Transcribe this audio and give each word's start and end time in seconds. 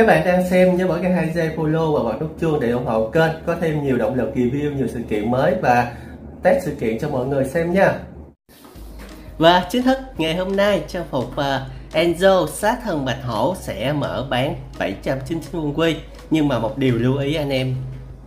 Các 0.00 0.06
bạn 0.06 0.26
đang 0.26 0.48
xem 0.48 0.76
nhớ 0.76 0.86
bấm 0.86 1.02
cái 1.02 1.12
2 1.12 1.30
giây 1.34 1.50
follow 1.56 1.92
và 1.92 2.12
bật 2.12 2.20
nút 2.20 2.36
chuông 2.40 2.60
để 2.60 2.70
ủng 2.70 2.86
hộ 2.86 3.10
kênh. 3.10 3.30
Có 3.46 3.56
thêm 3.60 3.84
nhiều 3.84 3.96
động 3.96 4.14
lực 4.14 4.32
review 4.34 4.76
nhiều 4.76 4.86
sự 4.88 5.00
kiện 5.08 5.30
mới 5.30 5.54
và 5.62 5.92
test 6.42 6.64
sự 6.64 6.74
kiện 6.80 6.98
cho 6.98 7.08
mọi 7.08 7.26
người 7.26 7.44
xem 7.44 7.72
nha. 7.72 7.94
Và 9.38 9.66
chính 9.70 9.82
thức 9.82 9.98
ngày 10.18 10.36
hôm 10.36 10.56
nay 10.56 10.82
trang 10.88 11.04
phục 11.10 11.24
uh, 11.24 11.44
Enzo 11.92 12.46
sát 12.46 12.78
thần 12.84 13.04
bạch 13.04 13.24
hổ 13.24 13.54
sẽ 13.60 13.92
mở 13.92 14.26
bán 14.30 14.54
799 14.78 15.62
quân 15.62 15.74
quy. 15.74 15.96
Nhưng 16.30 16.48
mà 16.48 16.58
một 16.58 16.78
điều 16.78 16.96
lưu 16.96 17.16
ý 17.16 17.34
anh 17.34 17.50
em 17.50 17.76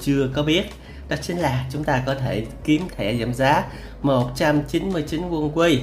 chưa 0.00 0.28
có 0.34 0.42
biết 0.42 0.64
đó 1.08 1.16
chính 1.22 1.36
là 1.36 1.64
chúng 1.72 1.84
ta 1.84 2.02
có 2.06 2.14
thể 2.14 2.46
kiếm 2.64 2.82
thẻ 2.96 3.14
giảm 3.14 3.34
giá 3.34 3.64
199 4.02 5.20
quân 5.30 5.50
quy 5.54 5.80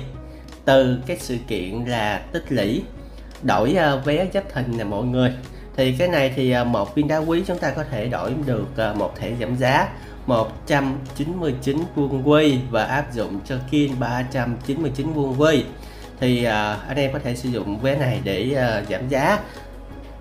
từ 0.66 0.98
cái 1.06 1.18
sự 1.20 1.38
kiện 1.48 1.86
là 1.86 2.22
tích 2.32 2.46
lũy 2.50 2.82
đổi 3.44 3.78
uh, 3.98 4.06
vé 4.06 4.28
giáp 4.34 4.54
thình 4.54 4.78
nè 4.78 4.84
mọi 4.84 5.04
người 5.04 5.34
thì 5.78 5.92
cái 5.92 6.08
này 6.08 6.34
thì 6.36 6.52
à, 6.52 6.64
một 6.64 6.96
viên 6.96 7.08
đá 7.08 7.18
quý 7.18 7.44
chúng 7.48 7.58
ta 7.58 7.72
có 7.72 7.84
thể 7.84 8.08
đổi 8.08 8.34
được 8.46 8.78
à, 8.78 8.94
một 8.94 9.16
thẻ 9.16 9.32
giảm 9.40 9.56
giá 9.56 9.90
199 10.26 11.78
quân 11.96 12.30
quy 12.30 12.60
và 12.70 12.84
áp 12.84 13.14
dụng 13.14 13.40
cho 13.46 13.56
Kin 13.72 13.92
399 14.00 15.14
quân 15.16 15.42
quy 15.42 15.64
thì 16.20 16.44
à, 16.44 16.78
anh 16.88 16.98
em 16.98 17.14
có 17.14 17.20
thể 17.24 17.36
sử 17.36 17.50
dụng 17.50 17.80
vé 17.80 17.96
này 17.96 18.22
để 18.24 18.56
giảm 18.90 19.10
giá. 19.10 19.40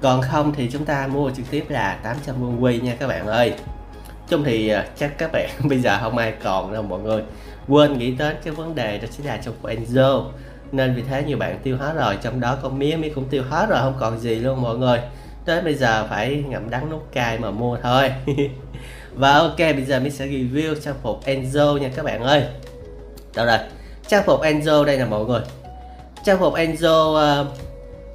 Còn 0.01 0.23
không 0.23 0.53
thì 0.55 0.69
chúng 0.73 0.85
ta 0.85 1.07
mua 1.07 1.31
trực 1.31 1.51
tiếp 1.51 1.65
là 1.69 1.99
800 2.03 2.37
quân 2.41 2.63
quy 2.63 2.81
nha 2.81 2.95
các 2.99 3.07
bạn 3.07 3.27
ơi. 3.27 3.55
Chung 4.29 4.45
thì 4.45 4.73
chắc 4.99 5.19
các 5.19 5.33
bạn 5.33 5.51
bây 5.69 5.79
giờ 5.79 5.99
không 6.01 6.19
ai 6.19 6.35
còn 6.43 6.73
đâu 6.73 6.83
mọi 6.83 7.01
người. 7.01 7.23
Quên 7.69 7.99
nghĩ 7.99 8.11
đến 8.11 8.37
cái 8.45 8.55
vấn 8.55 8.75
đề 8.75 8.99
đó 8.99 9.09
chính 9.17 9.27
là 9.27 9.37
trong 9.37 9.55
của 9.63 9.71
Enzo. 9.71 10.25
Nên 10.73 10.95
vì 10.95 11.03
thế 11.03 11.25
nhiều 11.25 11.39
bạn 11.39 11.59
tiêu 11.63 11.77
hết 11.77 11.95
rồi, 11.97 12.19
trong 12.23 12.41
đó 12.41 12.59
con 12.63 12.79
mía 12.79 12.97
mía 12.97 13.09
cũng 13.09 13.25
tiêu 13.31 13.43
hết 13.51 13.67
rồi, 13.69 13.81
không 13.81 13.97
còn 14.01 14.19
gì 14.19 14.35
luôn 14.35 14.63
mọi 14.63 14.79
người 14.79 14.99
tới 15.47 15.61
bây 15.61 15.75
giờ 15.75 16.07
phải 16.11 16.45
ngậm 16.49 16.71
đắng 16.71 16.91
nút 16.91 17.09
cay 17.13 17.39
mà 17.39 17.51
mua 17.51 17.79
thôi. 17.83 18.13
Và 19.15 19.33
ok 19.33 19.59
bây 19.59 19.85
giờ 19.85 20.01
mình 20.01 20.13
sẽ 20.13 20.27
review 20.27 20.75
trang 20.75 20.95
phục 21.03 21.25
Enzo 21.25 21.79
nha 21.79 21.91
các 21.97 22.05
bạn 22.05 22.23
ơi. 22.23 22.45
Đâu 23.35 23.47
rồi? 23.47 23.59
Trang 24.09 24.23
phục 24.27 24.41
Enzo 24.41 24.85
đây 24.85 24.99
là 24.99 25.07
mọi 25.07 25.25
người. 25.25 25.41
Trang 26.25 26.39
phục 26.39 26.55
Enzo 26.55 27.13
uh, 27.43 27.47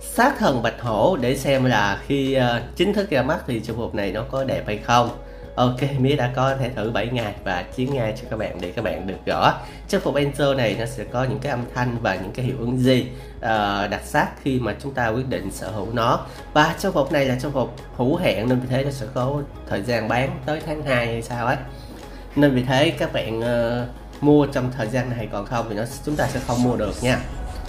sát 0.01 0.33
thần 0.39 0.61
bạch 0.61 0.81
hổ 0.81 1.17
để 1.21 1.37
xem 1.37 1.65
là 1.65 2.01
khi 2.07 2.37
uh, 2.37 2.75
chính 2.75 2.93
thức 2.93 3.09
ra 3.09 3.21
mắt 3.21 3.39
thì 3.47 3.59
trang 3.59 3.77
phục 3.77 3.95
này 3.95 4.11
nó 4.11 4.23
có 4.31 4.43
đẹp 4.43 4.63
hay 4.67 4.77
không. 4.77 5.09
Ok, 5.55 5.99
Mía 5.99 6.15
đã 6.15 6.31
có 6.35 6.55
thể 6.55 6.69
thử 6.69 6.91
7 6.91 7.07
ngày 7.07 7.33
và 7.43 7.63
9 7.75 7.93
ngày 7.93 8.13
cho 8.21 8.27
các 8.29 8.39
bạn 8.39 8.57
để 8.61 8.71
các 8.75 8.81
bạn 8.81 9.07
được 9.07 9.25
rõ 9.25 9.53
Trang 9.87 10.01
phục 10.01 10.15
Enzo 10.15 10.55
này 10.55 10.75
nó 10.79 10.85
sẽ 10.85 11.03
có 11.03 11.23
những 11.23 11.39
cái 11.39 11.51
âm 11.51 11.63
thanh 11.75 11.97
và 12.01 12.15
những 12.15 12.31
cái 12.31 12.45
hiệu 12.45 12.55
ứng 12.59 12.79
gì 12.79 13.07
uh, 13.37 13.41
đặc 13.89 14.01
sắc 14.03 14.29
khi 14.43 14.59
mà 14.59 14.75
chúng 14.83 14.93
ta 14.93 15.07
quyết 15.07 15.29
định 15.29 15.51
sở 15.51 15.71
hữu 15.71 15.87
nó. 15.93 16.25
Và 16.53 16.75
trang 16.79 16.91
phục 16.91 17.11
này 17.11 17.25
là 17.25 17.37
trang 17.41 17.51
phục 17.51 17.75
hữu 17.97 18.17
hẹn 18.17 18.49
nên 18.49 18.59
vì 18.59 18.67
thế 18.67 18.83
nó 18.83 18.91
sẽ 18.91 19.05
có 19.13 19.41
thời 19.69 19.81
gian 19.81 20.07
bán 20.07 20.29
tới 20.45 20.61
tháng 20.65 20.83
2 20.83 21.05
hay 21.05 21.21
sao 21.21 21.47
ấy. 21.47 21.57
Nên 22.35 22.55
vì 22.55 22.63
thế 22.63 22.89
các 22.89 23.13
bạn 23.13 23.39
uh, 23.39 24.23
mua 24.23 24.45
trong 24.45 24.71
thời 24.77 24.87
gian 24.87 25.09
này 25.09 25.27
còn 25.31 25.45
không 25.45 25.65
thì 25.69 25.75
nó 25.75 25.83
chúng 26.05 26.15
ta 26.15 26.27
sẽ 26.27 26.39
không 26.47 26.63
mua 26.63 26.75
được 26.75 26.93
nha. 27.01 27.19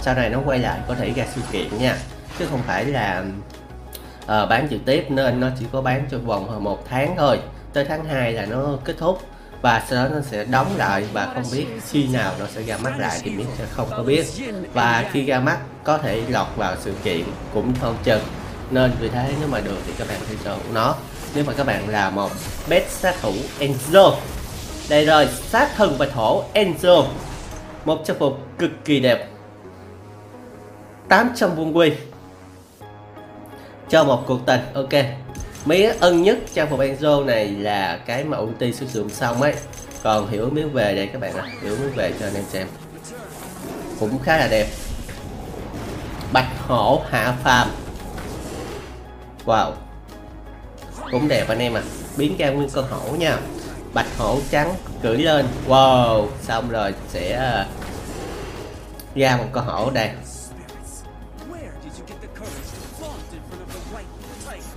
Sau 0.01 0.15
này 0.15 0.29
nó 0.29 0.39
quay 0.45 0.59
lại 0.59 0.79
có 0.87 0.95
thể 0.95 1.09
ra 1.15 1.25
sự 1.35 1.41
kiện 1.51 1.77
nha. 1.77 1.97
Chứ 2.39 2.45
không 2.49 2.61
phải 2.67 2.85
là 2.85 3.23
uh, 4.23 4.49
bán 4.49 4.67
trực 4.69 4.85
tiếp 4.85 5.05
nên 5.09 5.39
nó 5.39 5.49
chỉ 5.59 5.65
có 5.71 5.81
bán 5.81 6.05
trong 6.09 6.25
vòng 6.25 6.63
một 6.63 6.85
tháng 6.89 7.15
thôi 7.17 7.39
tới 7.73 7.85
tháng 7.85 8.05
2 8.05 8.33
là 8.33 8.45
nó 8.45 8.77
kết 8.85 8.95
thúc 8.97 9.21
và 9.61 9.83
sau 9.89 10.03
đó 10.03 10.15
nó 10.15 10.21
sẽ 10.21 10.45
đóng 10.45 10.77
lại 10.77 11.05
và 11.13 11.31
không 11.33 11.43
biết 11.51 11.65
khi 11.89 12.07
nào 12.07 12.33
nó 12.39 12.45
sẽ 12.55 12.61
ra 12.61 12.77
mắt 12.77 12.93
lại 12.99 13.19
thì 13.23 13.31
mình 13.31 13.47
sẽ 13.57 13.65
không 13.71 13.87
có 13.89 14.03
biết. 14.03 14.25
Và 14.73 15.09
khi 15.11 15.25
ra 15.25 15.39
mắt, 15.39 15.57
có 15.83 15.97
thể 15.97 16.21
lọt 16.29 16.47
vào 16.55 16.75
sự 16.79 16.93
kiện 17.03 17.23
cũng 17.53 17.73
không 17.81 17.97
chừng. 18.03 18.21
Nên 18.71 18.91
vì 18.99 19.09
thế 19.09 19.33
nếu 19.39 19.47
mà 19.47 19.59
được 19.59 19.77
thì 19.87 19.93
các 19.97 20.07
bạn 20.07 20.19
hãy 20.27 20.37
chọn 20.45 20.59
nó. 20.73 20.95
Nếu 21.35 21.43
mà 21.47 21.53
các 21.57 21.67
bạn 21.67 21.89
là 21.89 22.09
một 22.09 22.31
best 22.69 22.89
sát 22.89 23.15
thủ 23.21 23.33
Enzo. 23.59 24.15
Đây 24.89 25.05
rồi, 25.05 25.27
sát 25.27 25.69
thần 25.75 25.95
và 25.97 26.05
thổ 26.05 26.43
Enzo. 26.53 27.05
Một 27.85 28.01
trang 28.05 28.17
phục 28.19 28.39
cực 28.57 28.71
kỳ 28.85 28.99
đẹp. 28.99 29.27
800 31.09 31.55
vuông 31.55 31.77
quy. 31.77 31.91
Cho 33.89 34.03
một 34.03 34.23
cuộc 34.27 34.45
tình, 34.45 34.61
ok 34.73 34.93
mía 35.65 35.93
ân 35.99 36.23
nhất 36.23 36.37
trang 36.53 36.69
phục 36.69 36.79
Enzo 36.79 37.25
này 37.25 37.47
là 37.47 37.99
cái 38.05 38.23
mà 38.23 38.37
ulti 38.37 38.73
sử 38.73 38.87
dụng 38.87 39.09
xong 39.09 39.41
ấy. 39.41 39.53
Còn 40.03 40.29
hiểu 40.29 40.49
miếng 40.49 40.73
về 40.73 40.95
đây 40.95 41.07
các 41.07 41.21
bạn 41.21 41.35
ạ. 41.35 41.45
Hiểu 41.61 41.75
miếng 41.81 41.91
về 41.95 42.13
cho 42.19 42.25
anh 42.25 42.35
em 42.35 42.43
xem. 42.49 42.67
Cũng 43.99 44.19
khá 44.19 44.37
là 44.37 44.47
đẹp. 44.47 44.67
Bạch 46.33 46.49
hổ 46.67 47.01
hạ 47.09 47.33
phàm. 47.43 47.67
Wow. 49.45 49.71
Cũng 51.11 51.27
đẹp 51.27 51.45
anh 51.47 51.59
em 51.59 51.73
ạ. 51.73 51.81
À. 51.85 51.89
biến 52.17 52.37
ra 52.37 52.49
nguyên 52.49 52.69
con 52.69 52.85
hổ 52.89 53.15
nha. 53.15 53.37
Bạch 53.93 54.17
hổ 54.17 54.39
trắng 54.51 54.75
cưỡi 55.03 55.17
lên. 55.17 55.45
Wow. 55.67 56.27
Xong 56.41 56.69
rồi 56.69 56.93
sẽ 57.09 57.31
ờ, 57.31 57.65
ra 59.15 59.37
một 59.37 59.47
con 59.51 59.65
hổ 59.65 59.89
đây 59.89 60.09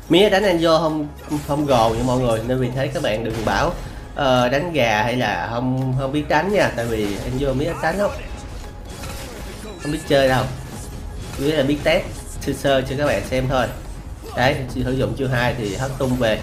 mía 0.09 0.31
đánh 0.31 0.43
anh 0.43 0.59
vô 0.61 0.79
không 0.79 1.09
không 1.49 1.67
gồ 1.67 1.89
như 1.89 2.03
mọi 2.03 2.19
người 2.19 2.41
nên 2.47 2.59
vì 2.59 2.71
thế 2.71 2.89
các 2.89 3.03
bạn 3.03 3.25
đừng 3.25 3.45
bảo 3.45 3.69
uh, 3.69 4.53
đánh 4.53 4.73
gà 4.73 5.03
hay 5.03 5.17
là 5.17 5.49
không 5.51 5.95
không 6.01 6.13
biết 6.13 6.29
đánh 6.29 6.53
nha 6.53 6.73
tại 6.77 6.87
vì 6.87 7.17
anh 7.25 7.33
vô 7.39 7.53
mía 7.53 7.73
đánh 7.83 7.99
không? 7.99 8.13
Không 9.83 9.93
biết 9.93 9.99
chơi 10.09 10.29
đâu. 10.29 10.45
Mía 11.39 11.53
là 11.53 11.63
biết 11.63 11.79
test 11.85 12.05
sơ 12.41 12.53
sơ 12.53 12.83
cho 12.83 12.97
các 12.99 13.07
bạn 13.07 13.23
xem 13.31 13.47
thôi. 13.49 13.67
Đấy 14.37 14.57
sử 14.75 14.93
dụng 14.93 15.15
chiêu 15.17 15.29
hai 15.29 15.55
thì 15.59 15.77
hất 15.77 15.91
tung 15.99 16.17
về. 16.17 16.41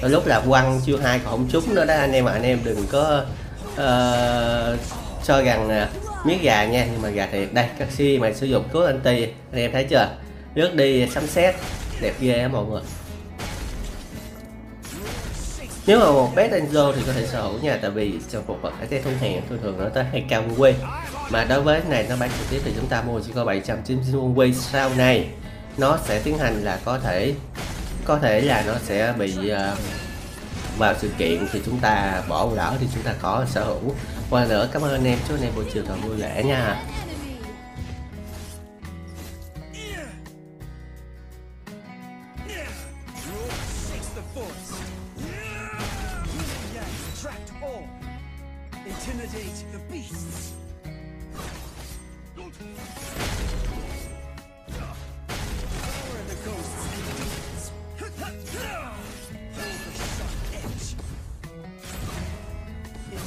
Đôi 0.00 0.10
lúc 0.10 0.26
là 0.26 0.40
quăng 0.48 0.80
chiêu 0.86 0.98
hai 1.02 1.18
còn 1.18 1.30
không 1.30 1.48
trúng 1.50 1.74
nữa 1.74 1.84
đó 1.84 1.94
anh 1.94 2.12
em 2.12 2.24
mà 2.24 2.32
anh 2.32 2.42
em 2.42 2.60
đừng 2.64 2.86
có 2.92 3.24
uh, 3.72 4.78
cho 5.24 5.42
rằng 5.42 5.82
uh, 5.82 6.11
miếng 6.24 6.42
gà 6.42 6.64
nha 6.64 6.86
nhưng 6.92 7.02
mà 7.02 7.08
gà 7.08 7.26
thiệt 7.26 7.48
đây 7.52 7.66
các 7.78 7.88
si 7.90 8.18
mà 8.18 8.32
sử 8.32 8.46
dụng 8.46 8.64
cốt 8.72 8.84
anti 8.84 9.24
anh 9.24 9.60
em 9.60 9.72
thấy 9.72 9.84
chưa? 9.84 10.08
Lướt 10.54 10.74
đi 10.74 11.08
sấm 11.14 11.26
sét 11.26 11.54
đẹp 12.00 12.14
ghê 12.20 12.38
á 12.38 12.48
mọi 12.48 12.64
người. 12.64 12.82
Nếu 15.86 15.98
mà 16.00 16.06
một 16.06 16.34
bé 16.34 16.48
Angel 16.48 16.96
thì 16.96 17.02
có 17.06 17.12
thể 17.12 17.26
sở 17.26 17.42
hữu 17.42 17.58
nha 17.62 17.78
tại 17.82 17.90
vì 17.90 18.12
trang 18.32 18.42
phục 18.46 18.62
vật 18.62 18.72
cái 18.90 19.00
thông 19.04 19.16
hàng 19.16 19.42
thường 19.48 19.58
thường 19.62 19.78
nó 19.78 19.88
tới 19.88 20.04
hay 20.04 20.24
cao 20.28 20.44
quê 20.58 20.74
mà 21.30 21.44
đối 21.44 21.60
với 21.60 21.80
này 21.88 22.06
nó 22.08 22.16
bán 22.20 22.30
trực 22.38 22.50
tiếp 22.50 22.60
thì 22.64 22.72
chúng 22.76 22.86
ta 22.86 23.02
mua 23.02 23.20
chỉ 23.20 23.32
có 23.34 23.44
790 23.44 24.32
quê 24.36 24.52
sau 24.52 24.90
này 24.96 25.26
nó 25.76 25.98
sẽ 26.04 26.20
tiến 26.24 26.38
hành 26.38 26.64
là 26.64 26.78
có 26.84 26.98
thể 26.98 27.34
có 28.04 28.18
thể 28.18 28.40
là 28.40 28.64
nó 28.66 28.74
sẽ 28.84 29.14
bị 29.18 29.34
uh, 29.38 29.78
vào 30.78 30.94
sự 30.98 31.10
kiện 31.18 31.46
thì 31.52 31.62
chúng 31.66 31.78
ta 31.78 32.22
bỏ 32.28 32.48
lỡ 32.54 32.76
thì 32.80 32.86
chúng 32.94 33.02
ta 33.02 33.14
có 33.22 33.46
sở 33.48 33.64
hữu. 33.64 33.94
Qua 34.30 34.44
nữa, 34.44 34.68
cảm 34.72 34.82
ơn 34.82 34.92
anh 34.92 35.04
em. 35.04 35.18
Chúc 35.28 35.36
anh 35.36 35.44
em 35.44 35.54
buổi 35.54 35.64
chiều 35.72 35.82
thật 35.86 35.94
vui 36.02 36.16
vẻ 36.16 36.42
nha. 36.42 36.84
Intimidate 48.84 49.64
the 49.72 49.78
beasts! 49.90 50.52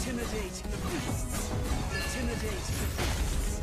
Intimidate 0.07 0.53
the 0.53 0.77
beasts! 0.87 1.49
Intimidate 1.95 2.65
the 2.77 2.85
beasts! 2.95 3.61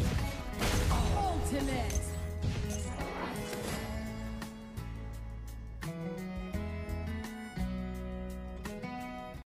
Ultimate! 1.17 2.12